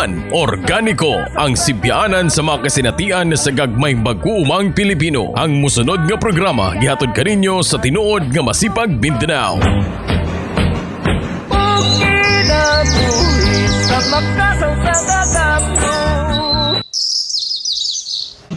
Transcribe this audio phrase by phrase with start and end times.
[0.00, 5.36] Juan Organico ang sibyanan sa mga kasinatian sa gagmay mag-uumang Pilipino.
[5.36, 9.60] Ang musunod nga programa gihatod kaninyo sa tinuod nga masipag Mindanao.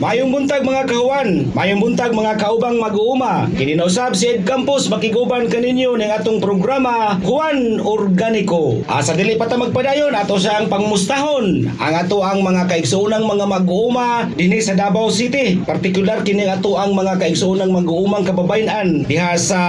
[0.02, 3.46] Mayong buntag mga kahuan, mayong buntag mga kaubang mag-uuma.
[3.54, 8.82] Kininausab si Ed Campos makiguban kaninyo ng atong programa Juan Organico.
[8.90, 14.34] Asa dili pa ta magpadayon ato siyang pangmustahon ang ato ang mga kaigsuunang mga mag-uuma
[14.34, 15.62] dinhi sa Davao City.
[15.62, 19.62] Partikular kini ato ang mga kaigsuunang mag-uumang kababayan diha sa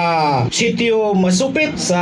[0.49, 2.01] sitio Masupit sa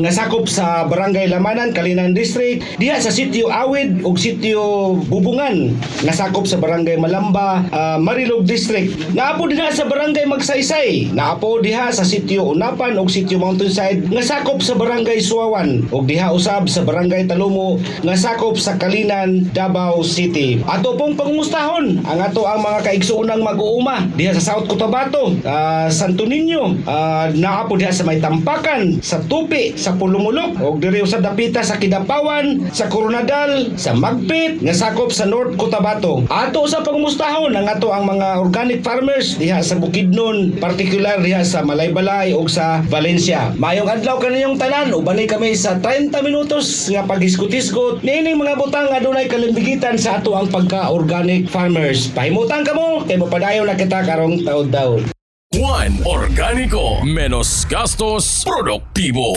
[0.00, 6.16] nga sakop sa Barangay Lamanan, Kalinan District, diha sa sitio Awid ug sitio Bubungan nga
[6.16, 8.94] sakop sa Barangay Malamba, ah, Marilog District.
[9.14, 14.62] Naapo diha sa Barangay Magsaysay, naapo diha sa sitio Unapan ug sitio Mountainside nga sakop
[14.64, 20.62] sa Barangay Suawan ug diha usab sa Barangay Talumo nga sakop sa Kalinan, Davao City.
[20.64, 26.24] Ato pong pangmustahon ang ato ang mga kaigsuunang mag-uuma diha sa South Cotabato, ah, Santo
[26.24, 31.60] Niño, ah, naapo diha sa May Tampakan, sa Tupi, sa Pulumulok ug diri sa Dapita
[31.64, 36.24] sa Kidapawan, sa Coronadal, sa Magpit nga sakop sa North Cotabato.
[36.28, 41.64] Ato sa pangmustahon ang ato ang mga organic farmers diha sa Bukidnon, particular diha sa
[41.64, 43.52] Malaybalay ug sa Valencia.
[43.56, 49.00] Mayong adlaw kaniyong tanan ubani kami sa 30 minutos nga paghisgot-hisgot niining mga butang nga
[49.00, 52.10] dunay kalimbigitan sa ato ang pagka-organic farmers.
[52.12, 55.08] Pahimutan kamo kay mapadayon na kita karong taon-taon.
[55.52, 59.32] Juan Organico menos gastos produktibo.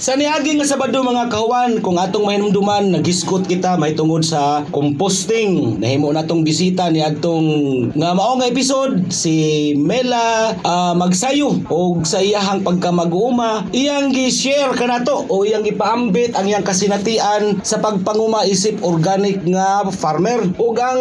[0.00, 5.76] Sa niagi nga Sabado mga kahuan, kung atong mahinumduman, nagisgot kita may tungod sa composting.
[5.76, 7.44] Nahimo natong bisita ni atong
[7.92, 15.28] nga mao nga episode si Mela ah, Magsayo og sa iyahang pagkamag-uma, iyang gi-share kanato
[15.28, 20.48] o iyang gipaambit ang iyang kasinatian sa pagpanguma isip organic nga farmer.
[20.56, 21.00] Ug ang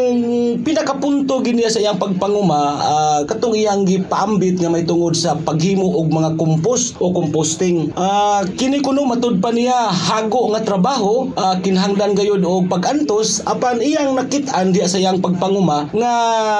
[0.59, 6.12] pinakapunto gini sa iyang pagpanguma ah, katong iyang gipaambit nga may tungod sa paghimo og
[6.12, 7.95] mga compost o composting.
[7.95, 9.94] Ah, kini kuno matud pa niya.
[9.94, 15.94] Hago nga trabaho ah, kinahanglan gayud og pag-antos apan iyang nakit-an diya sa iyang pagpanguma
[15.94, 16.13] nga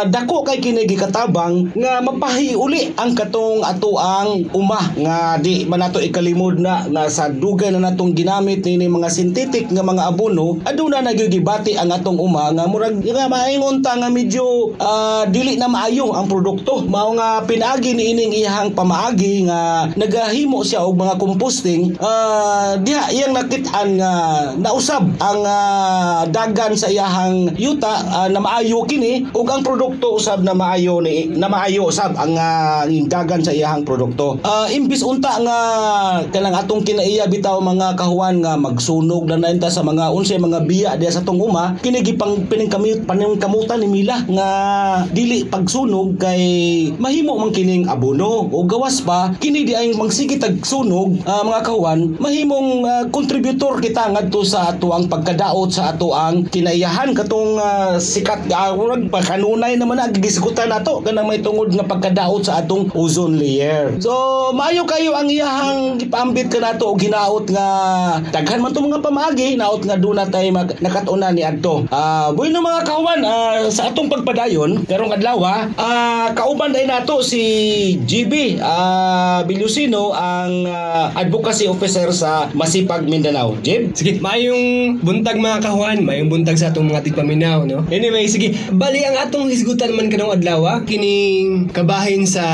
[0.06, 5.81] dako kay kini gikatabang nga mapahi uli ang katong ato ang uma nga di man
[5.81, 10.61] nato ikalimod na nga sa dugay na natong ginamit ni mga synthetic nga mga abono
[10.69, 15.66] aduna nagigibati ang atong uma nga murag nga maingon ta nga medyo ah, dili na
[15.66, 16.85] maayo ang produkto.
[16.85, 23.12] Mao nga pinaagi ni ining iyang pamaagi nga nagahimo siya og mga composting ah, diha
[23.16, 24.13] iyang nakitaan nga
[24.59, 30.44] nausab ang ah, dagan sa iyahang yuta ah, na maayo kini ug ang produkto usab
[30.44, 34.38] na maayo ni na maayo usab ang ah, dagan sa iyahang produkto.
[34.44, 35.58] Ah, imbis unta nga
[36.29, 40.91] kanang atong kinaiya bitaw mga kahuan nga magsunog na nainta sa mga unsay mga biya
[41.00, 44.50] diha sa tong uma kini gipang piningkamit paningkamutan ni Mila nga
[45.09, 46.44] dili pagsunog kay
[46.97, 48.47] mahimo man kining abono.
[48.50, 53.82] O gawas pa kini di ay magsige tag sunog ah, mga kahuan mahimong ah, contributor
[53.84, 58.78] kita ngadto sa ato ang pagkadaot sa ato ang kinaiyahan katong ah, sikat uh,
[59.20, 63.98] kanunay naman na gigisgutan nato kanang may tungod nga pagkadaot sa atong ozone layer.
[64.00, 64.12] So
[64.56, 67.68] maayo kayo ang iyahang gipaambit ka nato og hinaot nga
[68.32, 71.84] daghan man to mga pamaagi hinaot nga duna tay mag nakatuna ni adto.
[71.92, 75.42] Ah bueno mga kahuan ah, sa atong pagpadayon karong adlaw
[75.76, 77.42] ah kauban dai nato si
[78.06, 85.60] GB ah Bilusino ang ah, advocacy officer sa Masipag Mindanao Jib Sige, mayong buntag mga
[85.66, 87.84] kahuan, mayong buntag sa atong mga tigpaminaw, no?
[87.90, 92.46] Anyway, sige, bali ang atong hisgutan man kanong adlaw, ah, kining kabahin sa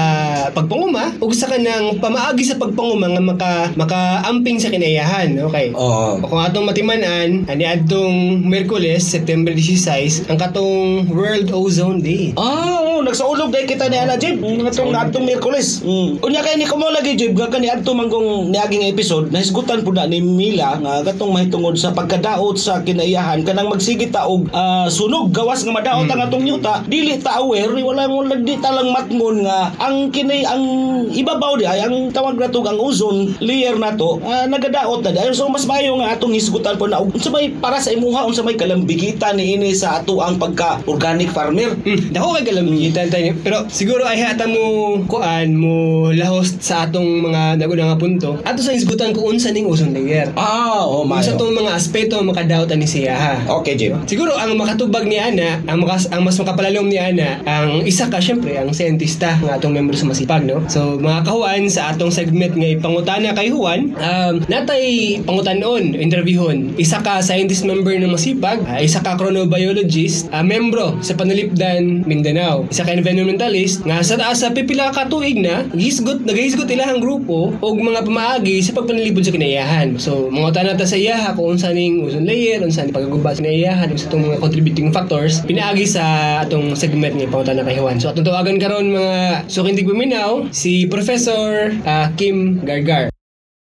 [0.56, 5.76] pagpanguma ug sa kanang pamaagi sa pagpanguma nga maka makaamping sa kinayahan, okay?
[5.76, 6.24] Oo.
[6.24, 12.32] Kung atong matimanan, ani adtong Miyerkules, September 16, ang katong World Ozone Day.
[12.40, 14.40] Ah, oo, nagsaulog dahil kita ni Ana Jib.
[14.40, 15.84] Nga itong atong Miyerkules.
[15.84, 16.26] Mm.
[16.26, 20.10] Unya kay ni kamo lagi Jib, nga kani adto manggong niaging episode, nahisgutan po na
[20.10, 23.46] ni Mila nga katong mahitungod sa pagkadaot sa kinaiyahan.
[23.48, 27.72] Kanang magsigit ta og ah, sunog gawas nga madaot ang atong yuta, dili ta aware,
[27.72, 30.64] wala mo lagdi ta lang matngon nga ang kini ang
[31.10, 35.48] ibabaw di ay ang tawag nato ang ozone layer nato ah, nagadaot na dahil so
[35.48, 38.60] mas mayo nga atong hisgutan po na og unsa may para sa imuha unsa may
[38.60, 41.72] kalambigitan ni ini sa ato ang pagka organic farmer.
[41.88, 43.32] Hmm, dako kay kalamitan tayo.
[43.40, 48.36] Pero siguro ay hata mo kuan mo lahos sa atong mga naguna nga punto.
[48.44, 50.28] Ato sa isgutan kung unsa ning ozone layer.
[50.36, 51.32] Ah, oh, mayo.
[51.40, 53.34] tong mga aspeto ang makadaotan ni siya ha.
[53.64, 53.96] Okay, Jim.
[54.04, 58.20] Siguro ang makatubag ni Ana, ang, makas, ang mas makapalalom ni Ana, ang isa ka
[58.20, 60.60] syempre ang siyentista ng atong membro sa Masipag, no?
[60.68, 66.76] So mga kahuan sa atong segment nga ipangutana kay Juan, um, natay pangutanon, interviewon.
[66.76, 72.68] Isa ka scientist member ng Masipag, ah, isa ka chronobiologist, ah, membro sa Panalipdan, Mindanao.
[72.68, 77.54] Isa ka environmentalist nga sa taas sa pipila ka tuig na gisgot nagahisgot ilahang grupo
[77.62, 78.74] og mga pamaagi sa
[79.06, 79.88] pagpanalipod sa kinaiyahan.
[80.02, 83.46] So mga utana ta sa iya kung unsa ning ozone layer, unsa ni pagaguba sa
[83.46, 86.04] kinaiyahan, unsa tong mga contributing factors pinaagi sa
[86.42, 88.02] atong segment nga pangutana kay Juan.
[88.02, 93.14] So atong tawagan karon mga sukindig paminaw si Professor ah, Kim Gargar.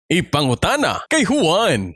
[0.10, 1.94] Ipangutana kay Juan.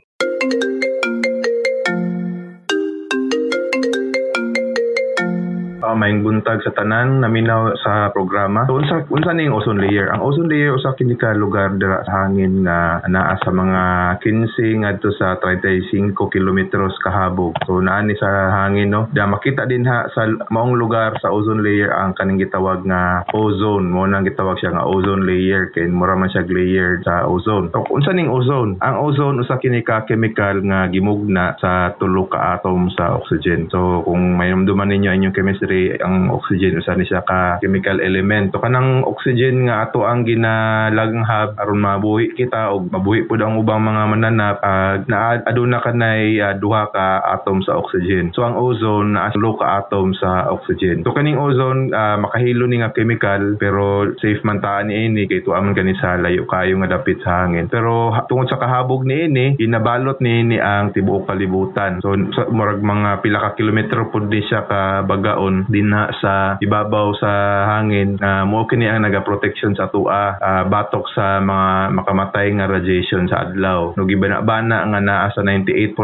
[5.92, 8.64] Uh, maing buntag sa tanan naminaw sa programa.
[8.64, 10.08] So unsa unsa ning ozone layer?
[10.08, 13.82] Ang ozone layer usa kini ka lugar dira sa hangin nga naa sa mga
[14.24, 17.52] 15 ngadto sa 35 kilometros kahabog.
[17.68, 18.28] So naa ni sa
[18.64, 19.12] hangin no.
[19.12, 23.92] Da makita din ha sa maong lugar sa ozone layer ang kaning gitawag nga ozone.
[23.92, 27.68] Mo nang gitawag siya nga ozone layer kay mura man siya layer sa ozone.
[27.74, 28.80] So unsa ning ozone?
[28.80, 33.68] Ang ozone usa kini ka chemical nga gimugna sa tulo ka atom sa oxygen.
[33.68, 38.54] So kung may namduman ninyo inyong chemistry, ang oxygen usa ni siya ka chemical element.
[38.54, 43.82] So kanang oxygen nga ato ang ginalanghap aron mabuhi kita o mabuhi pud ang ubang
[43.82, 48.30] mga mananap uh, na aduna kanay uh, duha ka atom sa oxygen.
[48.36, 51.02] So ang ozone naa tulo ka atom sa oxygen.
[51.02, 55.42] So kaning ozone uh, makahilo ni nga chemical pero safe man taan ni ini kay
[55.42, 57.66] tuaman kani sa layo kayo nga dapit sa hangin.
[57.66, 62.02] Pero tungod sa kahabog ni ini ginabalot ni ini ang tibuok kalibutan.
[62.04, 62.14] So
[62.52, 67.32] murag mga pila ka kilometro pud di siya ka bagaon dinha sa ibabaw sa
[67.76, 73.26] hangin na mo kini ang naga-protection sa tua ah, batok sa mga makamatay nga radiation
[73.26, 73.96] sa adlaw.
[73.96, 75.96] No gibana-bana nga naa sa 98%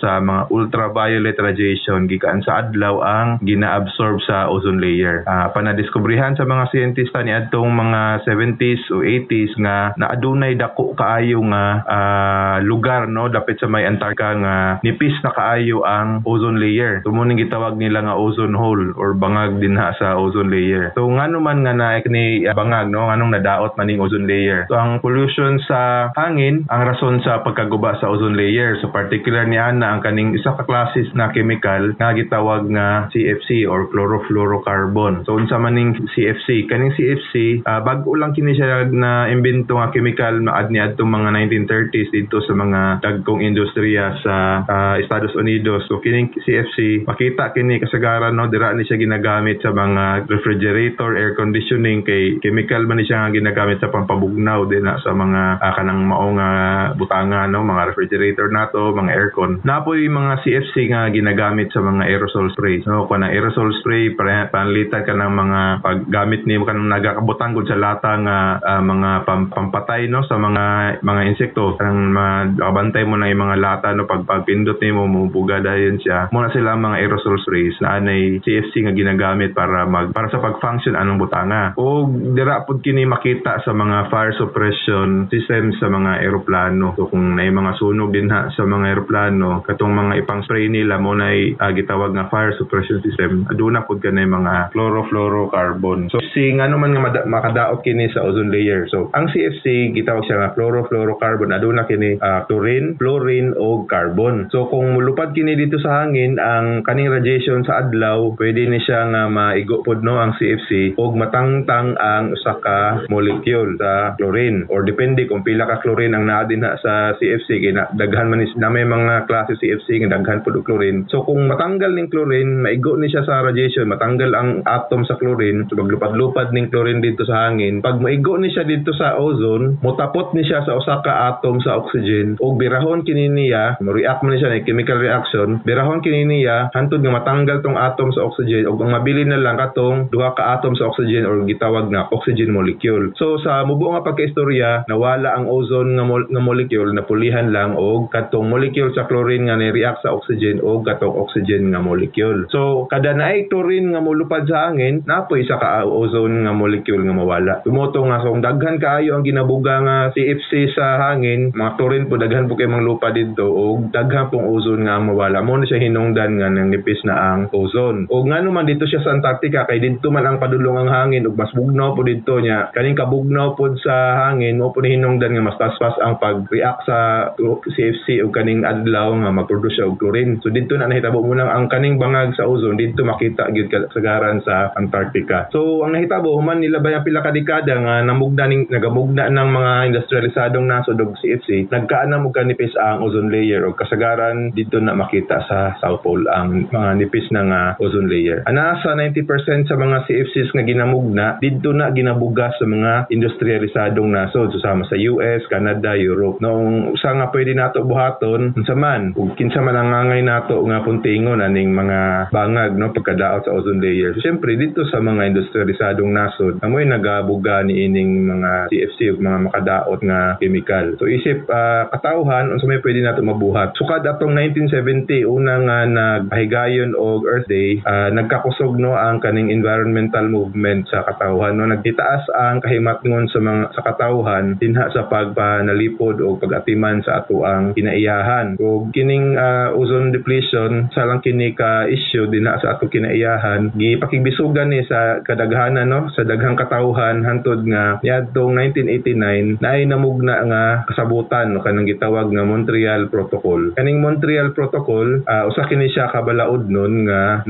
[0.00, 5.22] sa mga ultraviolet radiation gikan sa adlaw ang gina-absorb sa ozone layer.
[5.28, 11.44] Ah, panadiskubrihan sa mga siyentista ni adtong mga 70s o 80s nga naadunay dako kaayo
[11.52, 17.04] nga ah, lugar no dapit sa may Antarctica nga nipis na kaayo ang ozone layer.
[17.04, 20.94] So mo ning gitawag nila nga ozone hole or bangag dinha sa ozone layer.
[20.94, 24.70] So ngano man nga na ni bangag no nganong nadaot man ning ozone layer.
[24.70, 28.78] So ang pollution sa hangin ang rason sa pagkaguba sa ozone layer.
[28.78, 33.66] So particular ni ana ang kaning isa ka classes na chemical nga gitawag nga CFC
[33.66, 35.26] or chlorofluorocarbon.
[35.26, 36.70] So unsa man ning CFC?
[36.70, 41.34] Kaning CFC ah, bag-o lang kini siya na imbento nga chemical maad ni adtong mga
[41.50, 45.88] 1930s dito sa mga dagkong industriya sa ah, Estados Unidos.
[45.90, 51.34] So kining CFC makita kini kasagaran no dira ni siya ginagamit sa mga refrigerator, air
[51.38, 56.36] conditioning kay chemical man siya nga ginagamit sa pampabugnaw din sa mga ah, kanang maong
[56.38, 56.50] nga
[56.96, 57.62] butanga no?
[57.62, 59.60] Mga refrigerator nato, mga aircon.
[59.62, 62.80] Napoy mga CFC nga ginagamit sa mga aerosol spray.
[62.82, 64.14] So kana aerosol spray
[64.48, 70.08] panlitan ka ng mga paggamit ni kanang nagakabutang sa lata nga ah, mga pam- pampatay
[70.08, 70.24] no?
[70.26, 71.76] Sa mga mga insekto.
[71.76, 74.08] Kanang makabantay mo na yung mga lata no?
[74.08, 76.32] Pag pagpindot nimo mo buga dayon siya.
[76.32, 77.76] Mo na sila mga aerosol sprays.
[77.84, 81.76] Na anay CFC nga ginagamit para mag para sa pag-function anong butanga?
[81.76, 87.36] O dira pud kini makita sa mga fire suppression system sa mga eroplano so kung
[87.36, 91.34] nay mga sunog din ha sa mga eroplano katong mga ipang spray nila mo na
[91.76, 96.08] gitawag nga fire suppression system aduna pud kanay mga chlorofluorocarbon.
[96.08, 98.86] So si ngano man nga mada- makadaot kini sa ozone layer.
[98.88, 101.50] So ang CFC gitawag siya nga chlorofluorocarbon.
[101.50, 104.48] Aduna kini ah, chlorine fluorine o carbon.
[104.54, 109.08] So kung mulupad kini dito sa hangin ang kaning radiation sa adlaw pwede ni siya
[109.10, 112.78] nga maigo pod no ang CFC og matangtang ang usa ka
[113.08, 114.66] molecule sa chlorine.
[114.70, 118.52] Or depende kung pila ka chlorine ang naa dinha sa CFC kay daghan man is
[118.58, 121.06] na may mga klase CFC nga daghan pod og chlorine.
[121.08, 125.64] So kung matanggal ning chlorine maigo ni siya sa radiation matanggal ang atom sa chlorine
[125.66, 130.36] so maglupad-lupad ning chlorine dito sa hangin pag maigo ni siya dito sa ozone mutapot
[130.36, 134.36] ni siya sa usa ka atom sa oxygen ug birahon kini niya mo react man
[134.36, 138.51] ni siya ni chemical reaction birahon kini niya hantod nga matanggal tong atom sa oxygen
[138.68, 142.52] ug ang mabili na lang katong duha ka atom sa oxygen or gitawag nga oxygen
[142.52, 143.16] molecule.
[143.16, 148.12] So sa mubo nga pagkaistorya nawala ang ozone nga, mol- nga molecule napulihan lang og
[148.12, 152.44] katong molecule sa chlorine nga ni-react sa oxygen o katong oxygen nga molecule.
[152.52, 157.16] So kada naay chlorine nga molupad sa hangin napoy isa ka ozone nga molecule nga
[157.16, 157.54] mawala.
[157.64, 162.50] Tumoto nga kung daghan kaayo ang ginabuga nga CFC sa hangin mga chlorine po daghan
[162.50, 165.40] po kay mga lupa dito o daghan pong ozone nga mawala.
[165.40, 168.10] Mo na siya hinungdan nga nang nipis na ang ozone.
[168.10, 171.30] O nga ngano man dito siya sa Antarctica kay dito man ang padulong ang hangin
[171.30, 172.74] ug mas bugnaw po dito niya.
[172.74, 178.18] Kaning kabugnaw pod sa hangin mo po hinungdan nga mas taspas ang pag-react sa CFC
[178.18, 180.42] ug kaning adlaw nga mag-produce og chlorine.
[180.42, 184.42] So dito na nahitabo mo lang ang kaning bangag sa ozone dito makita gyud kasagaran
[184.42, 185.46] sa Antarctica.
[185.54, 189.72] So ang nahitabo human nila ba pila ka dekada nga namugna ning nagamugna ng mga
[189.94, 194.98] industrialisadong nasod og CFC nagkaan na mo kanipis ang ozone layer o kasagaran dito na
[194.98, 198.31] makita sa South Pole ang mga nipis na nga ozone layer.
[198.48, 204.50] Ana sa 90% sa mga CFCs nga ginamugna dito na ginabugas sa mga industrialisadong nasod
[204.52, 206.40] susama sa US, Canada, Europe.
[206.40, 210.84] Noong usa nga pwede nato buhaton unsa man ug kinsa man ang angay nato nga
[210.84, 214.14] puntingon aning mga bangag no pagkadaot sa ozone layer.
[214.16, 219.38] So, Siyempre dito sa mga industrialisadong nasod amoy nagabuga ni ining mga CFC ug mga
[219.50, 220.96] makadaot nga chemical.
[220.96, 223.74] So isip ah, katawhan unsa may pwede nato mabuhat.
[223.76, 230.26] Sukad atong 1970 una nga nagpahigayon og Earth Day, ah, nagkakusog no ang kaning environmental
[230.30, 236.38] movement sa katawhan no nagtitaas ang kahimatngon sa mga sa katawhan dinha sa pagpanalipod o
[236.38, 238.56] pagatiman sa ato ang kinaiyahan.
[238.62, 244.70] Ug kining ah, ozone depletion sa lang kini ka issue dinha sa ato kinaiyahan gipakibisugan
[244.70, 251.50] ni sa kadaghanan no sa daghang katawhan hantod nga niadtong 1989 naay namugna nga kasabutan
[251.50, 253.74] no kanang gitawag nga Montreal Protocol.
[253.74, 257.42] Kaning Montreal Protocol ah, usa kini siya kabalaod nun nga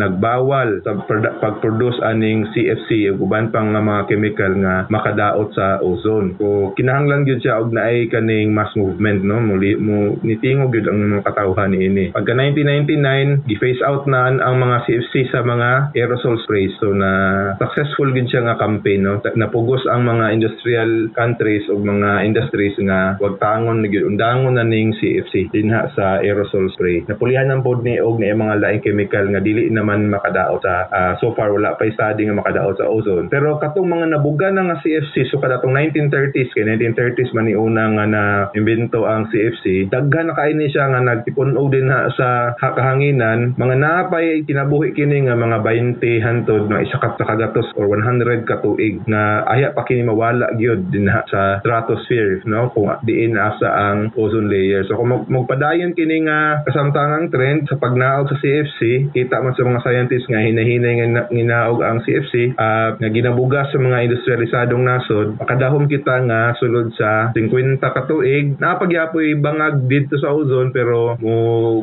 [0.63, 5.83] nagbawal sa produ- pag-produce aning CFC ug uban pang nga mga chemical nga makadaot sa
[5.83, 6.39] ozone.
[6.39, 10.99] So kinahanglan gyud siya og naay kaning mass movement no muli mo nitingog gyud ang
[11.03, 12.15] mga katawhan niini.
[12.15, 17.11] Pagka 1999 gi-phase out na an- ang mga CFC sa mga aerosol sprays so na
[17.59, 23.19] successful gyud siya nga campaign no napugos ang mga industrial countries ug mga industries nga
[23.19, 27.03] wag tangon na gyud undangon na ning CFC dinha sa aerosol spray.
[27.09, 31.13] Napulihan ang pod ni og na mga laing chemical nga dili naman makadaot sa ah,
[31.23, 33.31] so far wala pa study nga makadaot sa ozone.
[33.33, 37.55] Pero katong mga nabuga na nga CFC so kada tong 1930s kay 1930s man ni
[37.55, 42.53] una nga na imbento ang CFC daghan na kaini siya nga nagtipon-og din ha sa
[42.59, 47.87] ha- kahanginan mga napay kinabuhi kini nga mga 20 hantod nga isa ka kagatos or
[47.87, 52.73] 100 ka tuig nga aya pa kini mawala gyud dinha sa stratosphere no?
[52.73, 54.83] Kung diin asa ang ozone layer.
[54.89, 59.67] So kung mag- magpadayon kini nga kasamtangang trend sa pagnaog sa CFC kita man sa
[59.67, 64.83] mga scientists nga hinahinay nga na- ginaog ang CFC ah, nga ginabugas sa mga industrialisadong
[64.83, 65.37] nasod.
[65.37, 68.57] Makadahom kita nga sulod sa 50 ka tuig.
[68.57, 71.35] Napagyapoy bangag dito sa ozone pero mo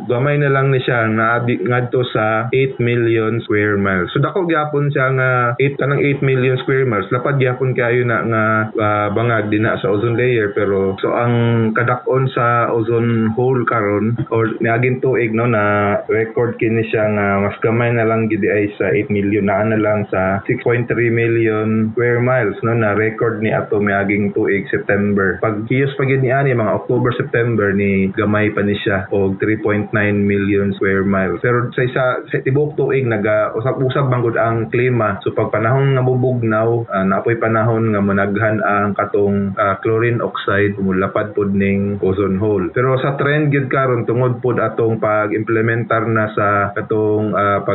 [0.09, 1.05] gamay na lang ni siya
[1.37, 4.09] adi- ngadto sa 8 million square miles.
[4.11, 5.29] So dako gyapon siya nga
[5.61, 7.05] 8 kanang 8 million square miles.
[7.13, 8.43] Lapad gyapon kayo na nga
[8.79, 14.17] ah, bangag din na sa ozone layer pero so ang kadakon sa ozone hole karon
[14.33, 18.91] or niaging tuig no na record kini siya nga mas gamay na lang ay sa
[18.93, 19.43] 8 million.
[19.49, 24.69] Na na lang sa 6.3 million square miles no na record ni ato miaging tuig
[24.69, 25.41] September.
[25.43, 29.91] Pag hiyos pa ni ani mga October September ni gamay pa ni siya og 3.9
[30.23, 31.41] million square miles.
[31.41, 35.17] Pero sa isa sa tibuok tuig naga usab-usab bangod ang klima.
[35.25, 40.77] So pag panahon nga bubugnaw uh, napoy panahon nga managhan ang katong ah, chlorine oxide
[40.77, 42.69] mulapad pod ning ozone hole.
[42.75, 47.65] Pero sa trend gid karon tungod pod atong pag-implementar na sa katong ah,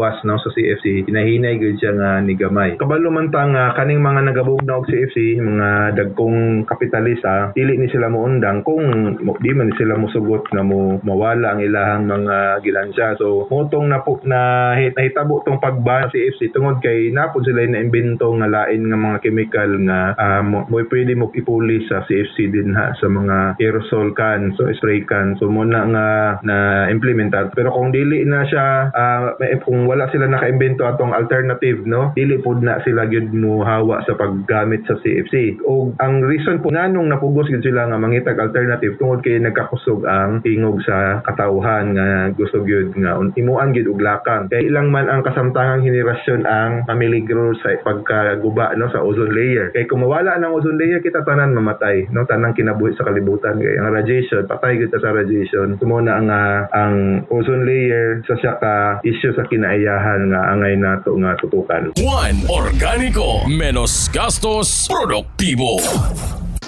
[0.00, 2.80] pagbawas no sa CFC hinahinay gid siya nga ni gamay.
[2.80, 8.08] Kabalo man ta nga kaning mga nagabugnaw og CFC mga dagkong kapitalista dili ni sila
[8.08, 8.80] moundang kung
[9.20, 13.20] mo- di man sila mosugot nga mo mawala ang ilahang mga gilansya.
[13.20, 17.60] So motong na po na hit- nahitabo tong pagban sa CFC tungod kay napod sila
[17.68, 22.08] na imbento nga lain nga mga chemical nga ah, mo, mo pwede mo ipuli sa
[22.08, 25.36] CFC din ha sa mga aerosol can so spray can.
[25.36, 26.06] So muna nga
[26.40, 26.56] na
[26.88, 28.88] implementar pero kung dili na siya
[29.36, 32.14] may- kung wala sila nakaimbento atong alternative no?
[32.14, 36.70] Dili pod na sila gyud mo hawa sa paggamit sa CFC o ang reason po
[36.70, 42.30] nganong napugos gyud sila nga mangitag alternative tungod kay nagkakusog ang tingog sa katawhan nga
[42.38, 44.46] gusto gyud nga imuan gyud og lakang.
[44.46, 49.74] Kay ilang man ang kasamtangang henerasyon ang mamiligro sa pagkaguba no sa ozone layer.
[49.74, 52.22] Kay kung mawala ng ozone layer kita tanan mamatay no?
[52.30, 53.58] Tanang kinabuhi sa kalibutan.
[53.58, 55.74] Kay ang radiation patay kita sa radiation.
[55.82, 59.48] Tumo na ang ah, ang ozone layer sa siya ka issue sa
[59.80, 63.48] kinaiyahan nga angay nato nga tutukan Juan Organico.
[63.48, 65.80] Menos gastos, produktibo.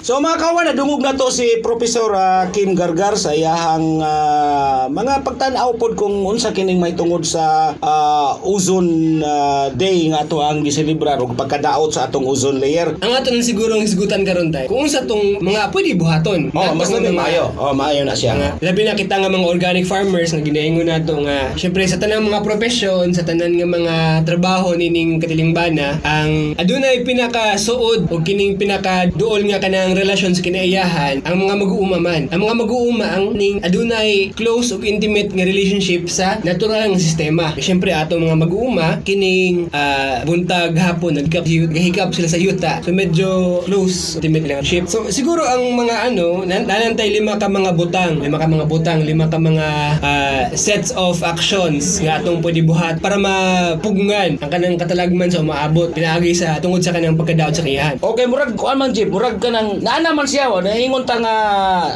[0.03, 5.23] So mga kawan, nadungog na to si Professor ah, Kim Gargar sa iyahang ah, mga
[5.23, 10.59] pagtan-aw pod kung unsa kining may tungod sa ah, ozone ah, day nga ato ang
[10.59, 12.99] giselebrar ug pagkadaot sa atong ozone layer.
[12.99, 14.67] Ang aton siguro ang hisgutan karon tay.
[14.67, 16.51] Kung sa tong mga pwede buhaton.
[16.51, 17.55] Oh, mas mga- maayo.
[17.55, 18.35] Oh, maayo na siya.
[18.35, 22.27] nga labi na kita nga mga organic farmers nga ginaingon nato nga syempre sa tanang
[22.27, 23.95] mga profesyon sa tanan nga mga
[24.27, 30.41] trabaho nining katilingbana ang adunay pinaka suod o kining pinaka duol nga kanang relasyon sa
[30.41, 35.45] kinaiyahan ang mga mag-uuma man ang mga mag-uuma ang ning adunay close ug intimate nga
[35.45, 37.45] relationship sa natural nga sistema.
[37.57, 42.81] Syempre ato mga mag-uuma kining ah, buntag hapon nagkap gahikap sila sa yuta.
[42.83, 47.71] So medyo close intimate relationship so siguro ang mga ano nan- nanantay lima ka mga
[47.77, 49.67] butang lima ka mga butang lima ka mga
[50.01, 55.91] ah, sets of actions nga atong pwede buhat para mapugngan ang kanang katalagman sa umaabot.
[55.93, 59.49] Pinaagi sa tungod sa kanang pagkadaot sa kiyahan Okay, murag kuan man Jeep, murag ka
[59.83, 61.35] nang naana man siya wa naingon ta nga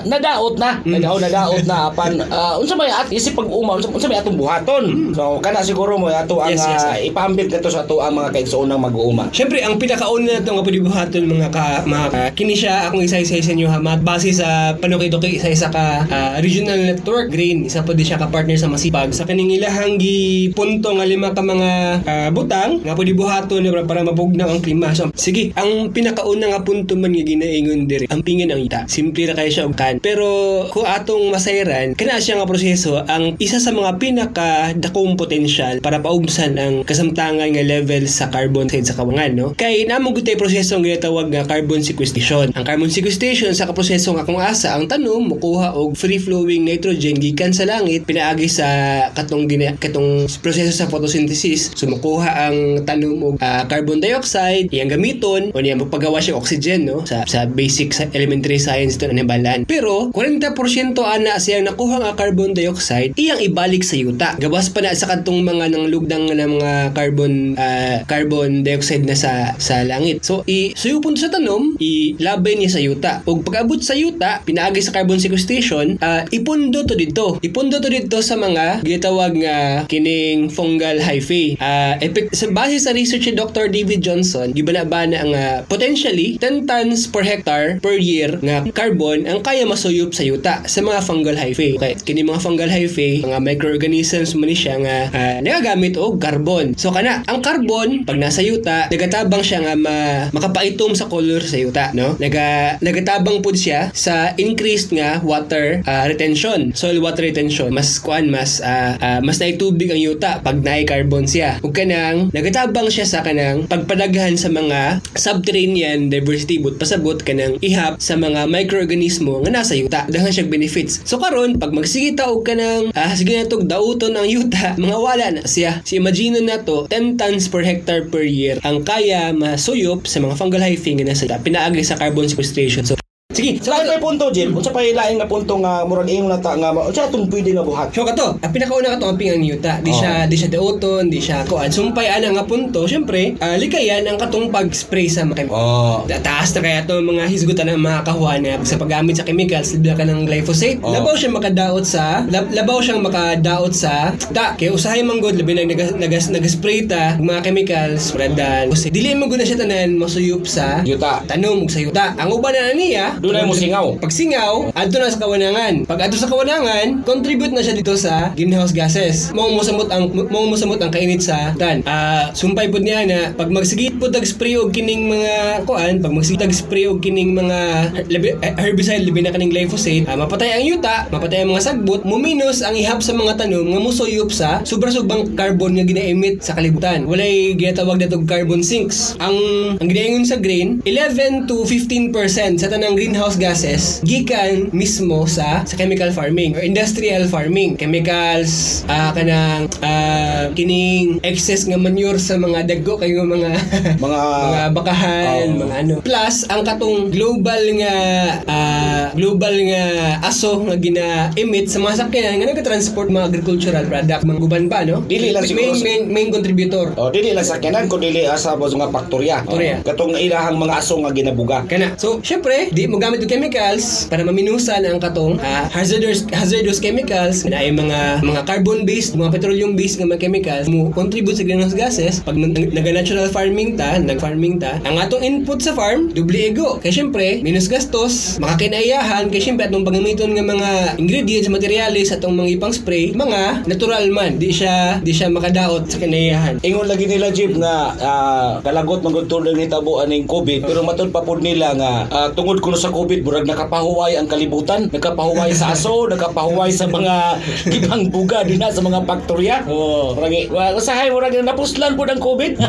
[0.03, 0.84] nadaot na.
[0.84, 1.00] Mm.
[1.00, 4.36] Nadaot nadaot na apan ah, unsa may at isip pag uma unsa, unsa may atong
[4.36, 5.15] buhaton.
[5.15, 6.51] So kana siguro mo ato ang.
[6.51, 9.32] Yes, yes, ah, ipahambit kato sa ato ang mga kaigsoonang mag-uuma.
[9.32, 13.06] Siyempre, ang pinakauna na ito nga pwede buhaton mga ka, mga ka, kini siya akong
[13.06, 17.63] isa-isa sa inyo ha, mat base sa panuki-tuki sa isa ka ah, regional network, Green,
[17.70, 19.15] isa di siya ka-partner sa Masipag.
[19.15, 21.72] Sa kaning ilahang gipunto nga lima ka mga
[22.03, 24.91] ah, butang, nga pwede buhaton para, para mabugnaw ang klima.
[24.91, 28.90] So, sige, ang pinakauna nga punto man nga ginaingon diri, ang pingin ang ita.
[28.90, 30.02] Simple ra kayo siya og kan.
[30.02, 35.78] Pero kung atong masayran, kana siya nga proseso ang isa sa mga pinaka dakong potential
[35.86, 39.48] para paubsan ang kasamtangan nga level sa carbon sa kawangan no?
[39.54, 42.50] Kay namong gutay proseso nga ginatawag nga carbon sequestration.
[42.56, 47.20] Ang carbon sequestration sa kaproseso nga kung asa ang tanom mukuha og free flowing nitrogen
[47.20, 48.68] gikan sa langit pinaagi sa
[49.12, 51.76] katong gina, katong proseso sa photosynthesis.
[51.76, 56.88] So mukuha ang tanom og ah, carbon dioxide iyang gamiton o niya magpagawa siya oxygen
[56.88, 57.04] no?
[57.04, 62.16] Sa sa basic sa elementary science ito na balan pero 40% ana siyang nakuha nga
[62.16, 64.40] carbon dioxide iyang ibalik sa yuta.
[64.40, 69.20] Gawas pa na sa katong mga nang lugdang na mga carbon ah, carbon dioxide na
[69.20, 70.24] sa sa langit.
[70.24, 73.12] So i suyupon sa tanom ilabay niya sa yuta.
[73.28, 77.42] Ug pag-abot sa yuta pinaagi sa carbon sequestration ah, ipundo to dito.
[77.44, 79.58] Ipundo to dito sa mga gitawag nga
[79.92, 81.60] kining fungal hyphae.
[81.60, 83.68] Ah, epek- sa base sa research ni Dr.
[83.68, 87.47] David Johnson gibanabana ang ah, potentially 10 tons per hectare
[87.80, 91.80] per year nga carbon ang kaya masuyop sa yuta sa mga fungal hyphae.
[91.80, 96.75] Okay kini mga fungal hyphae mga microorganisms man siya nga ah, nagagamit og carbon.
[96.75, 99.98] So kana ang carbon pag nasa yuta nagatabang siya nga ma,
[100.32, 102.16] makapaitom sa color sa yuta no?
[102.20, 107.72] Naga nagatabang pud siya sa increased nga water ah, retention soil water retention.
[107.72, 111.60] Mas kuan mas ah, ah, mas naitubig ang yuta pag naay carbon siya.
[111.62, 118.02] Ug kanang nagatabang siya sa kanang pagpadaghan sa mga subterranean diversity but pasabot kanang ihap
[118.02, 120.10] sa mga microorganismo nga nasa yuta.
[120.10, 121.02] Daghan siyang benefits.
[121.06, 125.28] So karon pag magsigita og kanang ah, sige na tog dauton ang yuta mga wala
[125.39, 125.82] na siya.
[125.88, 130.36] Si imagine na to 10 tons per hectare per year ang kaya masuyop sa mga
[130.36, 131.41] fungal hyphae nga nasa yuta.
[131.41, 132.84] Pinaagi sa carbon sequestration.
[132.84, 132.97] So
[133.38, 136.41] sige Sa so, may punto Jeep, unsa pa lain nga punto nga murag ingon na
[136.41, 137.93] ta nga unsa atong pwede nga buhat.
[137.93, 139.78] So kato, ang pinakauna kato ang pingang yuta.
[139.80, 139.95] Di Oh.
[139.95, 141.69] siya di siya deoton, di siya kuan.
[141.69, 146.02] Sumpay ana nga punto, syempre, ah, likayan ang katong pag-spray sa mga Oh.
[146.10, 149.93] Taas na kaya to mga hisgutan ng mga kahuan na sa paggamit sa chemicals libya
[149.93, 150.91] ka ng glyphosate Oh.
[150.91, 155.54] labaw siyang makadaot sa lab- labaw siyang makadaot sa ta kay usahay man gud labi
[155.54, 159.95] nag nagas nagas nag-spray ta og mga chemicals radan dili mo gud na siya tanan
[159.95, 161.21] masuyop sa Yuta.
[161.26, 163.88] tanom ug sa yuta ang uban na niya Dunay mo singaw.
[164.00, 165.74] pag singaw adto na sa kawanangan.
[165.84, 169.32] Pag adto sa kawanangan contribute na siya dito sa greenhouse gases.
[169.36, 171.84] Mao musamot ang mao musamot ang kainit sa tan.
[171.84, 176.13] Ah sumpay pud niya na pag magsigit pud tag spray og kining mga kuan pag
[176.13, 177.60] magsigit tag spray og kining mga
[178.08, 182.02] labi- eh, herbicide labi na kaning glyphosate ah, mapatay ang yuta mapatay ang mga sagbot
[182.08, 187.04] muminus ang ihap sa mga tanom nga musuyop sa sobra-sobrang carbon nga gina-emit sa kalibutan.
[187.10, 189.16] Walay ginatawag na carbon sinks.
[189.18, 189.36] Ang
[189.80, 192.13] ang ginaingon sa grain 11 to 15%
[192.62, 199.15] sa tanang greenhouse gases gikan mismo sa sa chemical farming or industrial farming chemicals ah
[199.15, 203.56] kanang ah, kining excess nga manure sa mga daggo kay mga
[204.04, 204.20] Mga
[204.52, 205.60] mga bakahan Oo.
[205.63, 207.96] mga ano plus ang katong global nga
[208.43, 209.84] ah, global nga
[210.28, 215.00] aso nga gina-emit sa mga sakyanan nga nagka-transport mga agricultural product mga guban pa no
[215.08, 218.28] Dili lang main, siguro sa- main, main contributor Oh, dili lang sa kanan kun dili
[218.28, 219.46] asa ba nga paktorya.
[219.48, 219.76] Paktorya.
[219.86, 221.63] Katong ilahang mga aso nga ginabuga.
[221.70, 221.93] Kana.
[221.96, 227.46] So, syempre, di mo mogamit og chemicals para maminusan ang katong ah, hazardous hazardous chemicals.
[227.46, 231.46] Na ay mga mga carbon based mga petroleum based nga mga chemicals mo contribute sa
[231.46, 232.26] greenhouse gases.
[232.26, 236.82] Pag nag- naga-natural farming ta nag-farming ta ang atong input sa farm dubli ego.
[236.82, 242.58] Kay syempre minus gastos makakinayahan kay syempre atong pagamiton nga mga ingredients materials atong mga
[242.58, 244.42] ipang spray mga natural man.
[244.42, 249.14] Di siya di siya makadaot sa kinayahan Ingon lagi nila Jib nga ah, kalagot man
[249.14, 252.80] gud tulad ni tabo aning COVID pero matud pa pud nila nga ah, tungod kuno
[252.80, 258.69] sa COVID murag nakapahuway ang kalibutan, nakapahuway sa aso, nakapahuway sa mga gibang buga dinha
[258.69, 259.63] sa mga faktorya.
[259.65, 262.54] Oh, murag wa usahay murag napuslan pud ang COVID.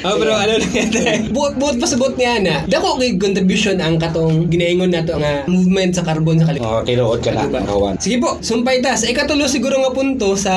[0.00, 0.56] Oh, pero ano
[1.34, 2.56] buot, buot pa sa buot niya na.
[2.64, 6.72] Dako kay contribution ang katong ginaingon nato nga movement sa carbon sa kalibutan.
[6.72, 7.60] oh, tinuod ka na, Diba?
[7.62, 7.94] kawan.
[8.00, 8.96] Sige po, sumpay ta.
[8.96, 10.52] Sa ikatulo siguro nga punto sa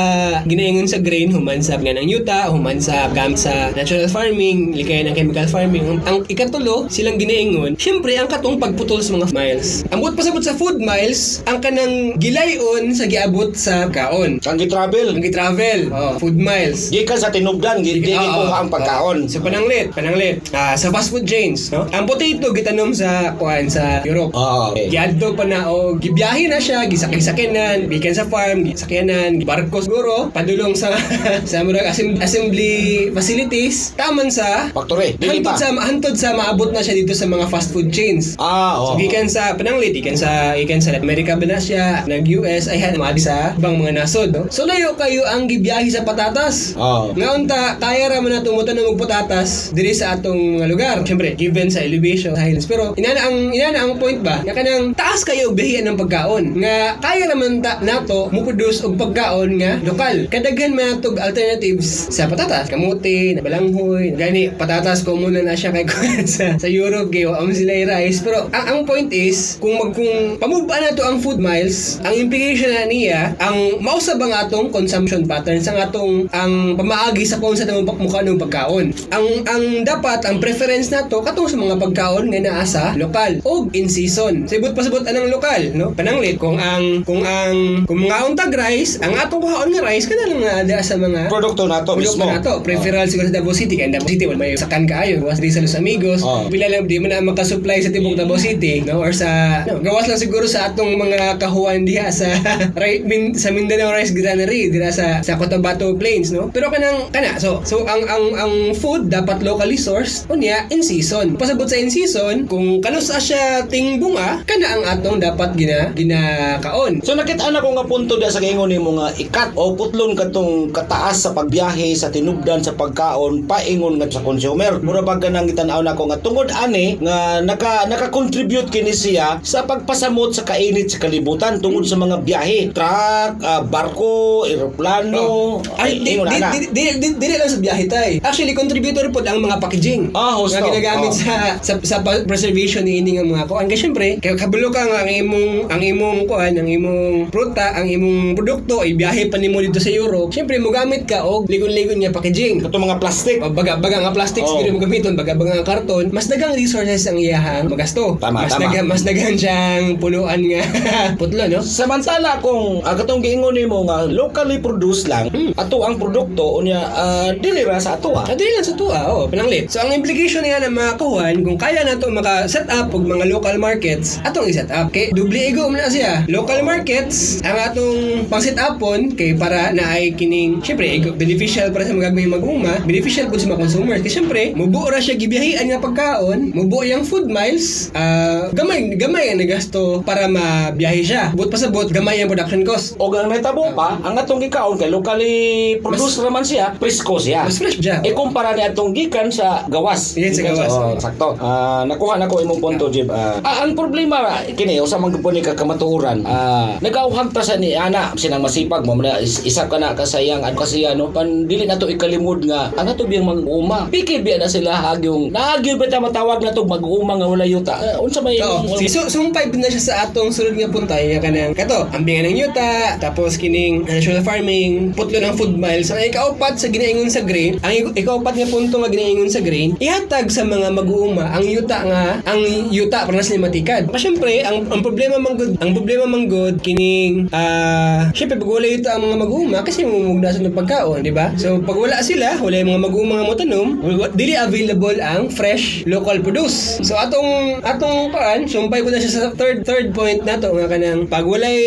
[0.47, 5.03] ginaingon sa grain, human sa nga ng yuta, human sa gamit sa natural farming, likay
[5.03, 5.99] ng chemical farming.
[6.07, 9.84] Ang ikatulo, silang ginaingon, syempre ang katong pagputol sa mga miles.
[9.91, 14.39] Ang buot pasabot sa food miles, ang kanang gilayon sa giabot sa kaon.
[14.39, 16.88] Kang travel Ang gi-travel, oh, food miles.
[16.88, 19.28] gikan sa tinubdan, gi di Oo, ko ang pagkaon.
[19.28, 20.39] So pananglit, pananglit.
[20.56, 21.84] Ah, sa fast food chains, no?
[21.91, 24.32] Ang potato gitanom sa kuan sa Europe.
[24.32, 24.88] Oh, okay.
[24.88, 30.78] Giadto pa na o gibiyahe na siya, gisakay-sakinan, bikan sa farm, gisakyanan, gibarko siguro, padulong
[30.78, 30.95] sa
[31.52, 31.91] sa murag
[32.23, 37.49] assembly facilities, taman sa Factory, hantod sa hantod sa maabot na siya dito sa mga
[37.49, 38.38] fast food chains.
[38.38, 38.93] Ah, oh.
[38.93, 42.79] So, gikan sa pananglit, gikan sa gikan sa Latin America ba na siya, nag-US ay
[42.79, 44.45] han maadi sa ibang mga nasod, no?
[44.49, 46.77] So layo kayo ang gibiyahe sa patatas.
[46.77, 47.11] Oh.
[47.13, 50.95] Nga unta, kaya ra man na tumutan ng patatas diri sa atong mga lugar.
[51.03, 52.69] Siyempre, given sa elevation, sa hills.
[52.69, 54.41] Pero inana ang inana ang point ba?
[54.45, 56.57] Nga kanang taas kayo bihian ng pagkaon.
[56.59, 60.27] Nga kaya raman ta nato mo produce og pagkaon nga lokal.
[60.29, 65.85] Kadaghan man natog alternatives sa patatas, kamuti, balanghoy, gani patatas common na na siya kay
[66.27, 68.21] sa sa Europe kay wa sila rice.
[68.21, 72.15] Pero ang, ang point is kung mag kung pamuba na to ang food miles, ang
[72.17, 77.39] implication na niya ang mausa ba nga atong consumption patterns ang atong ang pamaagi sa
[77.39, 78.91] kung sa tamang mukha ng pagkaon.
[79.13, 83.67] Ang ang dapat ang preference nato katong sa mga pagkaon nga naa sa lokal o
[83.71, 84.49] in season.
[84.49, 85.93] Sibot pasabot anang lokal, no?
[85.93, 90.29] Pananglit kung ang kung ang kung mga untag rice, ang atong kuhaon nga rice kana
[90.29, 92.32] lang na ada sa mga Produkto na to Produkto mismo.
[92.32, 92.53] na to.
[92.65, 93.75] Preferal siguro sa Davao City.
[93.77, 95.21] Kaya Davao City, wala may sakan kaayo.
[95.34, 96.21] Di sa Los Amigos.
[96.23, 96.47] Oh.
[96.47, 98.86] Pila lang, di mo na makasupply sa tibok Davao City.
[98.86, 99.02] No?
[99.02, 102.30] Or sa, no, gawas lang siguro sa atong mga kahuan diha sa
[102.82, 104.69] right, min, sa Mindanao Rice Granary.
[104.69, 106.30] Dira sa, sa Cotabato Plains.
[106.30, 106.50] No?
[106.54, 107.39] Pero kanang, kana.
[107.41, 110.30] So, so ang, ang, ang food dapat locally sourced.
[110.30, 111.36] Unya, in season.
[111.36, 117.00] Pasabot sa in season, kung kanus siya ting bunga, kana ang atong dapat gina, ginakaon.
[117.02, 120.74] So nakita na ko nga punto da sa kaingon nimo nga ikat o putlon katong
[120.76, 124.82] kataas sa pagbiyahe sa tinubdan sa pagkaon paingon nga sa consumer.
[124.84, 127.88] Mura ba ganang gitan-aw na ko nga tungod ani nga naka
[128.23, 133.62] naka-contribute kini siya sa pagpasamot sa kainit sa kalibutan tungod sa mga biyahe, truck, ah,
[133.62, 135.59] barko, eroplano.
[135.75, 136.39] Ay, di, di,
[136.71, 138.12] di, di, di, lang sa biyahe tay.
[138.23, 140.15] Actually, contributor po ang mga packaging.
[140.15, 140.55] Ah, hosto.
[140.59, 141.19] Nga ginagamit Oh.
[141.19, 143.67] sa, sa sa preservation ni ini nga mga kuan.
[143.67, 147.89] Kaya syempre, kaya kabalo ka nga ang imong ang imong kuan, ang imong pruta, ang
[147.89, 150.31] imong produkto ay biyahe pa nimo dito sa Europe.
[150.31, 152.63] Syempre, mo gamit ka og ligon-ligon nga packaging.
[152.63, 153.38] Katong mga plastic.
[153.43, 154.59] Baga baga nga plastic Oh.
[154.59, 158.02] siguro mo gamiton, baga baga nga karton, mas dagang resources ang iyahang magasto.
[158.17, 158.61] Tama, mas tama.
[158.67, 160.61] dagang mas dagang siyang puluan nga
[161.19, 161.59] putlo, no?
[161.59, 165.49] Samantala kung uh, katong giingon nimo nga locally produced lang Hmm.
[165.55, 168.25] ato ang produkto unya ah, dili ra sa ato ah.
[168.27, 169.69] Ah, dili lang sa tuwa, oh, pananglit.
[169.69, 173.29] So, ang implication niya ng mga kuhan, kung kaya na ito maka-set up og mga
[173.29, 174.89] local markets, atong i-set up.
[174.89, 176.25] Kay, dubli ego mo na siya.
[176.27, 181.85] Local markets, ang atong pang-set upon, kay para na ay kining, syempre, ego, beneficial para
[181.85, 184.01] sa mga mag-uma, beneficial po sa mga consumers.
[184.01, 189.34] Kaya syempre, mubuo ra siya gibiyahian nga pagkaon, mubuo yung food miles, ah, gamay, gamay
[189.34, 191.23] ang nagasto para mabiyahe siya.
[191.34, 192.97] But pa sa but, gamay ang production cost.
[193.01, 197.45] O ang metabo pa, ang atong gikaon kay locally produced raman siya, presko siya.
[197.45, 198.01] Mas fresh siya.
[198.01, 200.17] E kumpara ni atong gikan sa gawas.
[200.17, 200.71] Yan sa gawas.
[200.73, 201.38] oh, sakto.
[201.38, 203.10] Ah, nakuha na ko imong punto, Jib.
[203.10, 206.25] Ah, ah, ang problema kini usa man gyud ni ka kamatuoran.
[206.25, 210.56] Ah, nagauhag ta sa ni ana sinang masipag mo is, isa ka na kasayang ano
[210.56, 213.89] kasi ano pan dili na to ikalimod nga ang ato biyang mag-uma.
[213.89, 217.75] Pikir biya na sila hagyong nagyo ba ta matawag na to mag-uma nga wala yuta.
[217.84, 218.80] Ah, unsa may Oo.
[218.80, 222.39] Si so, sumpay na siya sa atong sulod nga puntay nga kanang kato, ambingan ng
[222.39, 225.91] yuta, tapos kining natural farming, putlo ng food miles.
[225.91, 229.76] Ang ikaupat sa ginaingon sa grain, ang ik- ikaupat nga punto nga ginaingon sa grain,
[229.84, 232.39] ihatag sa mga mag-uuma ang yuta nga, ang
[232.72, 233.91] yuta para sila matikad.
[233.91, 238.48] Kasi syempre, ang, ang problema man good, ang problema man good kining ah syempre pag
[238.48, 241.36] wala yuta ang mga mag-uuma kasi mamugnasan ng pagkaon, di ba?
[241.36, 243.69] So pag wala sila, wala yung mga mag-uuma nga mo tanom,
[244.15, 246.80] dili available ang fresh local produce.
[246.86, 250.67] So atong sa atong paan, sumpay ko na siya sa third third point nato nga
[250.67, 251.57] kanang pag walay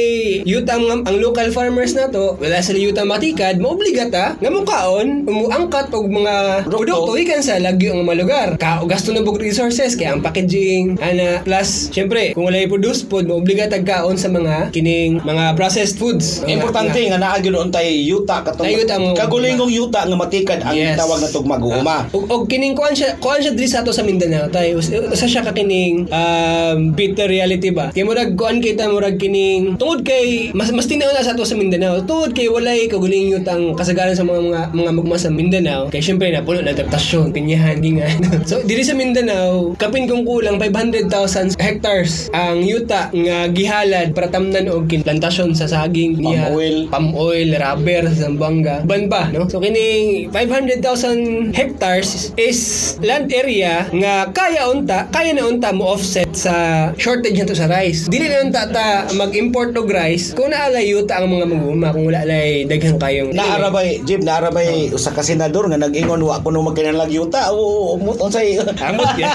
[0.43, 6.07] yuta ang, ang local farmers nato, wala sila yuta matikad, maobligata nga mukaon umuangkat og
[6.07, 6.35] mga
[6.67, 7.17] Produkto.
[7.17, 8.49] ikan sa lagyo ang mga lugar.
[8.57, 13.25] Ka gasto na bug resources kaya ang packaging ana plus syempre kung walay produce food
[13.25, 16.45] maobligata kaon sa mga kining mga processed foods.
[16.45, 20.75] Importante nga naa gyud untay yuta katong Na yuta mo- kagulingong yuta nga matikad ang
[20.77, 20.95] Yes.
[20.95, 22.05] tawag na tug mag-uuma.
[22.11, 24.77] Og, og kining kuan siya, kuan siya diri sa ato sa Mindanao tayo.
[24.77, 27.89] Us- Usa siya ka kining um, bitter reality ba.
[27.97, 31.57] Kay murag kuan kita murag kining tungod kay mas mas tinaw na sa ato sa
[31.57, 32.05] Mindanao.
[32.05, 35.89] Tungod kay walay kaguling yut ang kasagaran sa mga mga mga magma sa Mindanao.
[35.89, 38.13] Kay syempre na puno na adaptasyon, pinyahan gingan.
[38.51, 44.69] so diri sa Mindanao, kapin kung kulang 500,000 hectares ang yuta nga gihalad para tamnan
[44.69, 46.51] og plantasyon sa saging niya.
[46.51, 46.79] Palm oil.
[46.91, 49.47] palm oil, rubber sa Zamboanga, ban pa, no?
[49.47, 56.29] So kining 500,000 hectares is land area nga kaya unta, kaya na unta mo offset
[56.35, 56.55] sa
[56.95, 58.07] shortage nato sa rice.
[58.07, 62.23] Dili na unta ta mag-import og rice kung naala yuta ang mga maguma kung wala
[62.23, 67.51] lay daghang kayong Naarabay, Jim, naarabay usa ka senador nga nag-ingon wa kuno magkinalag yuta.
[67.51, 68.59] Oo, umot unsay.
[68.59, 69.31] Amot yan.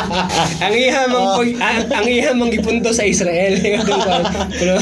[0.64, 1.38] ang iha mang Oh.
[1.38, 3.54] pag- ang, ang iha mang gipunto sa Israel.
[4.58, 4.74] pero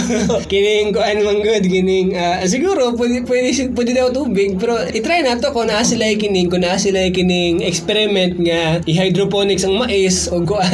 [0.46, 5.20] kining ko an mang good kining ah, siguro pwede pwede pwede daw tubig pero i-try
[5.20, 10.40] nato kung naa sila kining kung naa sila kining experiment nga i-hydroponics ang mais o
[10.40, 10.68] kuan.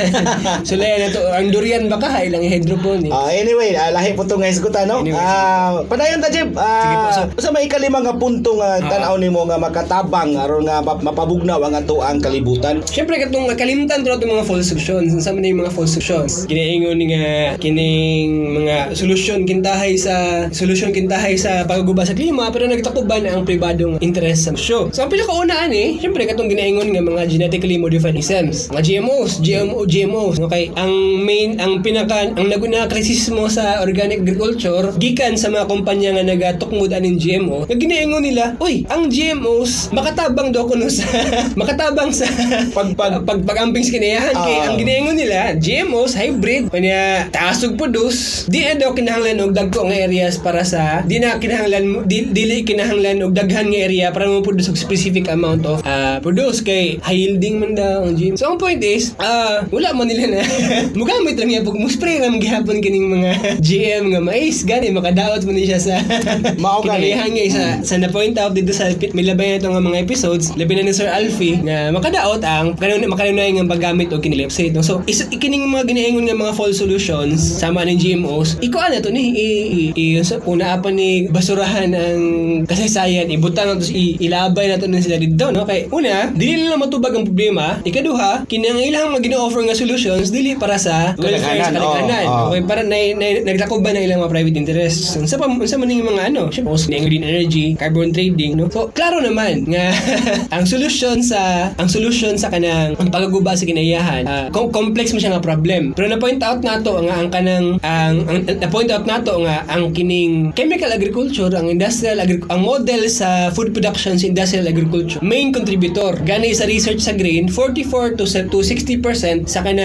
[0.63, 3.13] So layan nato ang durian baka ha ilang hydroponics.
[3.13, 5.01] Ah, anyway, ah, lahi po to nga isgutan, no?
[5.01, 6.51] Anyway, Ah, padayon ta, Jim.
[6.51, 7.27] Sige po, sir.
[7.39, 11.75] sa may ikalima nga punto nga tan-aw nimo nga makatabang aron nga map- mapabugnaw ang
[11.75, 12.83] ato ang kalibutan.
[12.83, 15.15] Siyempre katong kalimtan to nato mga false solutions.
[15.17, 16.45] Sa man yung mga false solutions.
[16.47, 20.15] Ginaingon nga kining mga solusyon kintahay sa
[20.51, 24.91] solusyon kintahay sa pagguba sa klima pero nagtakuban ang pribadong interest sa show.
[24.91, 29.83] So ang pinakauna ani, siyempre katong ginaingon nga mga genetically modified organisms, mga GMOs, GMO,
[30.17, 30.41] GMOs.
[30.41, 36.17] Okay, ang main ang pinaka ang naguna krisismo sa organic agriculture gikan sa mga kumpanya
[36.17, 37.69] nga nagatukmod aning GMO.
[37.69, 41.05] Nga ginaingon nila, "Uy, ang GMOs makatabang daw kuno sa
[41.61, 42.25] makatabang sa
[42.73, 44.65] Pag- pag- pag pag-amping sa kinayahan kay Ah.
[44.67, 49.85] ang ginaingon nila GMOs hybrid kanya taas og produce di na daw kinahanglan og dagko
[49.85, 54.25] nga areas para sa di na kinahanglan di, dili kinahanglan og daghan nga area para
[54.25, 58.37] mo produce og specific amount of ah, produce kay high yielding man daw ang GMO
[58.37, 60.41] so ang point is ah wala man nila na
[60.99, 64.63] mugamit lang niya pag mo spray ra gihapon kining mga GM nga mais.
[64.63, 65.99] Gani makadaot man ni siya sa
[66.63, 67.13] Mao gani.
[67.13, 70.55] kinalihan nga sa sa na point out dito sa milabay na itong mga episodes.
[70.55, 74.73] Labi na ni Sir Alfie nga makadaot ang kanun makanunay nga paggamit og kini website
[74.73, 74.83] no?
[74.85, 79.11] So is ikining mga ginaingon nga mga false solutions sama ng GMOs iko ana to
[79.11, 82.21] ni i, i, i sa una pa ni basurahan ang
[82.69, 85.67] kasaysayan ibutang nato ilabay nato na sila dito no?
[85.67, 90.35] Kay una dili nila matubag ang problema ikaduha kini ang ilang mga gina-offer nga solutions
[90.35, 92.45] dili para sa welfare sa Kalikanan, kalikanan oo.
[92.51, 95.15] okay para na, na naglakob ba na ilang mga private interests?
[95.15, 98.67] Unsa pa unsa man yung mga ano syempre post green energy carbon trading no?
[98.67, 99.95] So klaro naman nga
[100.59, 105.23] ang solusyon sa ang solusyon sa kanang ang pagaguba sa kinayahan ah, com- complex mo
[105.23, 105.95] siya nga problem.
[105.95, 109.63] Pero na point out nato nga ang kanang ang, ang na point out nato nga
[109.71, 115.23] ang kining chemical agriculture ang industrial agri- ang model sa food production sa industrial agriculture
[115.23, 116.19] main contributor.
[116.27, 119.76] Gani sa research sa grain 44 to se- to 60% sa kanang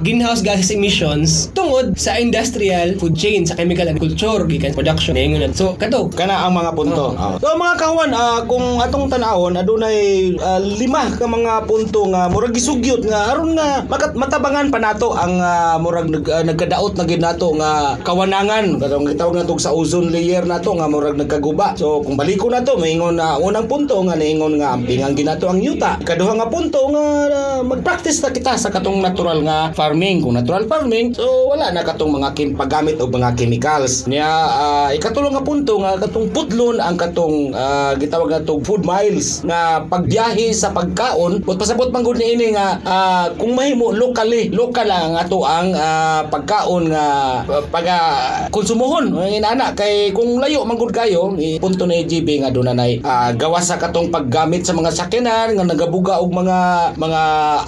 [0.00, 5.74] greenhouse gases emissions tungod sa industrial food chain sa chemical agriculture gikan production ngayon so
[5.78, 7.06] kato kana ang mga punto.
[7.14, 7.36] Oo.
[7.40, 12.54] So mga kawan, ah, kung atong tan-awon adunay ah, lima ka mga punto nga murag
[12.54, 17.04] gisugyot nga aron nga makat matabangan pa nato ang ah, murag nag, ah, nagkadaot na
[17.08, 21.78] gid nato nga kawanangan katong gitawag nato sa ozone layer nato nga murag nagkaguba.
[21.78, 25.98] So kung baliko nato maingon na unang punto nga naingon nga ampingan ginato ang yuta.
[26.02, 30.20] Kaduha nga punto nga ah, mag-practice na kita sa katong natural nga farming.
[30.20, 34.04] Kung natural farming, so wala na katong mga kim paggamit og mga chemicals.
[34.04, 39.40] Niya ah, ikatulong nga punto nga katong putlon ang katong ah, gitawag natong food miles
[39.48, 44.84] nga pagbiyahe sa pagkaon but pasabot man gud niini nga ah, kung mahimo locally local
[44.84, 47.06] lang ang ato ang ah, pagkaon nga
[47.72, 47.88] pag
[48.52, 51.32] konsumuhon ang inana kay kung layo man kayo
[51.64, 55.64] punto na GB nga doon nay ah, gawas sa katong paggamit sa mga sakyanan nga
[55.64, 56.58] nagabuga og mga
[57.00, 57.22] mga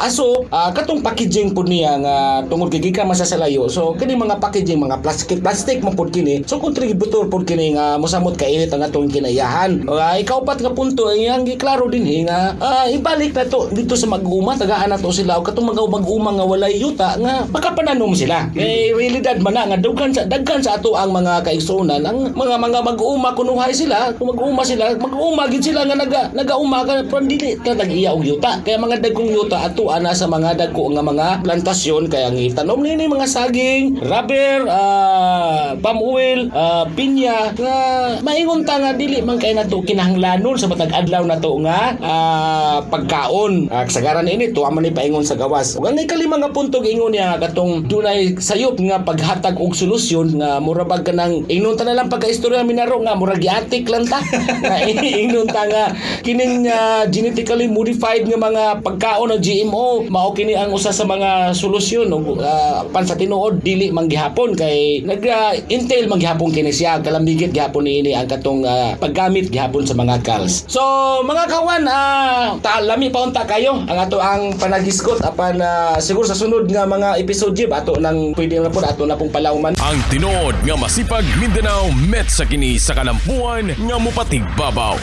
[0.05, 3.69] aso ah, katong packaging pud niya nga tungod kay gikan man sa sa layo.
[3.69, 6.47] So kini mga packaging mga plastic plastic man pud kini.
[6.47, 9.85] So contributor pud kini nga mosamot ka init ang atong kinayahan.
[9.87, 14.07] Uh, ikaupat nga punto ang giklaro din eh, nga ah, ibalik na to dito sa
[14.07, 15.39] mag-uma tagaan na to sila.
[15.39, 18.49] O katong mga mag-uma nga walay yuta nga makapananom sila.
[18.55, 22.57] Kay realidad man na nga daghan sa daghan sa ato ang mga kaigsunan ang mga
[22.61, 24.13] mga mag-uma kunuhay sila.
[24.17, 28.25] Kung mag-uma sila mag-uma gid sila nga naga nagauma ka pero dili ka nag-iya og
[28.25, 28.61] yuta.
[28.63, 32.81] Kaya mga dagkong yuta ato ana sa mga dagko nga mga plantasyon kaya ang itanom
[32.81, 37.79] nini mga saging, rubber, ah, palm oil, ah, pinya nga
[38.23, 43.69] maingon ta nga dili man kay nato kinahanglanon sa matag adlaw nato nga ah, pagkaon.
[43.73, 45.77] Ah, kasagaran ini tuwa man ni paingon sa gawas.
[45.77, 50.63] Ug ang ikalima nga punto ingon niya katong dunay sayop nga paghatag og solusyon nga
[50.63, 54.23] murabag ka nang ingnon ta na lang pagkaistorya minaro nga murag giatik lang ta.
[54.65, 55.85] nga ingnon ta nga
[56.23, 61.26] kining ah, genetically modified nga mga pagkaon o GMO mao kini ang usa sa mga
[61.55, 66.51] solusyon ug ah, pan sa tinuod dili man gihapon kay nag ah, entail man gihapon
[66.51, 70.67] kini siya kalambigit gihapon ni ini ang katong ah, paggamit gihapon sa mga calls.
[70.67, 70.81] So
[71.23, 76.27] mga kawan ah ta lami pa unta kayo ang ato ang panagiskot apan ah, siguro
[76.27, 79.77] sa sunod nga mga episode jib ato nang pwede na po ato na pong palauman
[79.83, 84.97] Ang tinuod nga masipag Mindanao met sa kini sa kalampuan nga mupatig babaw.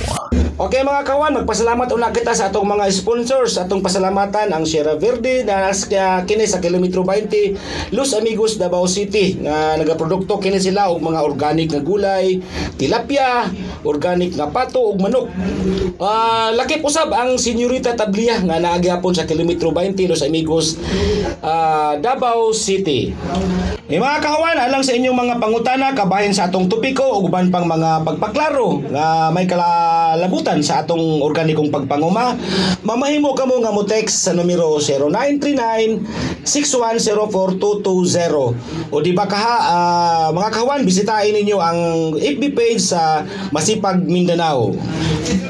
[0.54, 3.58] Okay mga kawan, magpasalamat una kita sa atong mga sponsors.
[3.58, 5.74] Atong pasalamatan ang Sierra Verde na
[6.22, 11.74] kini sa kilometro 20 Los Amigos Davao City nga nagaprodukto kini sila og mga organic
[11.74, 12.38] nga gulay,
[12.78, 13.50] tilapia,
[13.82, 15.34] organic nga pato ug manok.
[15.98, 20.78] Ah, lakip usab ang Senyorita Tablia nga naagyapon sa kilometro 20 Los Amigos
[21.42, 23.10] ah, Davao City.
[23.92, 27.68] Eh, mga kawan, alang sa inyong mga pangutana kabahin sa atong topiko ug uban pang
[27.68, 32.34] mga pagpaklaro nga may kalalabutan sa atong organikong pagpanguma,
[32.82, 34.80] mamahimo kamo nga mo text sa numero
[36.44, 38.92] 0939-6104220.
[38.92, 41.80] O di ba kaha, ah, mga kawan, bisitahin ninyo ang
[42.20, 44.76] FB page sa Masipag Mindanao.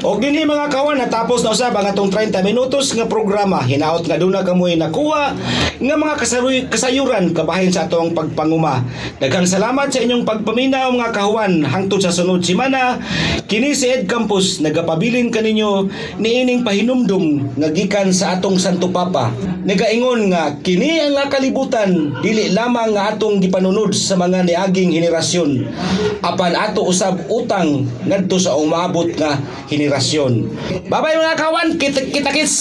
[0.04, 3.64] O dinhi mga kawan, natapos na usab ang atong 30 minutos nga programa.
[3.64, 5.32] Hinaot nga doon na kamoy nakuha
[5.80, 8.84] nga mga kasaruy, kasayuran kabahin sa atong pagpanguma.
[9.18, 13.00] Daghang salamat sa inyong pagpaminaw mga kahuan hangtod sa sunod simana.
[13.48, 15.88] Kini si Ed Campus nagapabilin kaninyo
[16.20, 19.32] niining pahinumdum nga gikan sa atong Santo Papa.
[19.64, 25.70] Nagaingon nga kini ang nga kalibutan dili lamang nga atong gipanunod sa mga niaging henerasyon.
[26.26, 29.38] Apan ato usab utang ngadto sa umabot nga
[29.70, 30.50] henerasyon.
[30.90, 32.58] Bye-bye mga kawan, kita kita kits.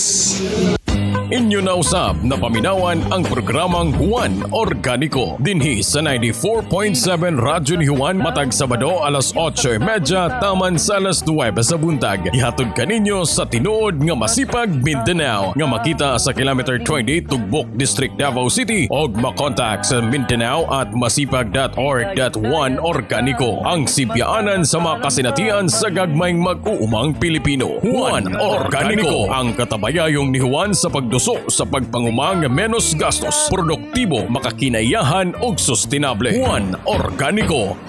[1.33, 6.93] Inyo na usab na paminawan ang programang Juan Organico dinhi sa 94.7
[7.41, 12.29] Radyo ni Juan matag Sabado alas 8.30 taman sa alas 9 sa buntag.
[12.37, 18.45] Ihatod kaninyo sa tinuod nga masipag Mindanao nga makita sa kilometer 20 Tugbok District Davao
[18.45, 26.37] City o makontak sa Mindanao at masipag.org.1 Organico ang sibyaanan sa mga kasinatian sa gagmayng
[26.37, 27.81] mag-uumang Pilipino.
[27.81, 30.93] Juan Organico ang katabayayong ni Juan sa
[31.23, 36.35] pagdusok sa pagpangumang menos gastos, produktibo, makakinayahan ug sustainable.
[36.35, 37.79] Juan Organico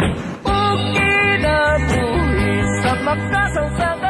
[0.95, 4.04] Kinabuhi sa makasangka